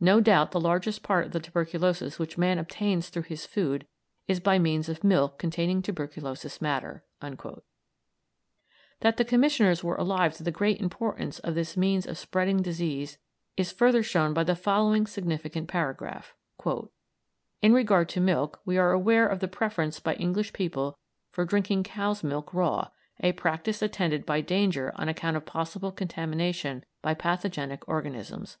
No 0.00 0.20
doubt 0.20 0.50
the 0.50 0.60
largest 0.60 1.02
part 1.02 1.24
of 1.24 1.32
the 1.32 1.40
tuberculosis 1.40 2.18
which 2.18 2.36
man 2.36 2.58
obtains 2.58 3.08
through 3.08 3.22
his 3.22 3.46
food 3.46 3.86
is 4.28 4.38
by 4.38 4.58
means 4.58 4.90
of 4.90 5.02
milk 5.02 5.38
containing 5.38 5.80
tuberculous 5.80 6.60
matter." 6.60 7.04
That 9.00 9.16
the 9.16 9.24
Commissioners 9.24 9.82
were 9.82 9.94
alive 9.94 10.34
to 10.34 10.42
the 10.42 10.50
great 10.50 10.78
importance 10.78 11.38
of 11.38 11.54
this 11.54 11.74
means 11.74 12.06
of 12.06 12.18
spreading 12.18 12.58
disease 12.60 13.16
is 13.56 13.72
further 13.72 14.02
shown 14.02 14.34
by 14.34 14.44
the 14.44 14.54
following 14.54 15.06
significant 15.06 15.68
paragraph: 15.68 16.34
"In 17.62 17.72
regard 17.72 18.10
to 18.10 18.20
milk, 18.20 18.60
we 18.66 18.76
are 18.76 18.92
aware 18.92 19.26
of 19.26 19.40
the 19.40 19.48
preference 19.48 20.00
by 20.00 20.16
English 20.16 20.52
people 20.52 20.98
for 21.32 21.46
drinking 21.46 21.82
cow's 21.84 22.22
milk 22.22 22.52
raw, 22.52 22.88
a 23.20 23.32
practice 23.32 23.80
attended 23.80 24.26
by 24.26 24.42
danger 24.42 24.92
on 24.96 25.08
account 25.08 25.34
of 25.38 25.46
possible 25.46 25.92
contamination 25.92 26.84
by 27.00 27.14
pathogenic 27.14 27.88
organisms." 27.88 28.58